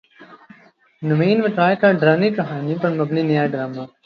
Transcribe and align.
نوین 1.01 1.37
وقار 1.41 1.73
کا 1.81 1.91
ڈرانی 1.91 2.29
کہانی 2.29 2.75
پر 2.81 2.89
مبنی 2.99 3.21
نیا 3.21 3.45
ڈراما 3.51 3.83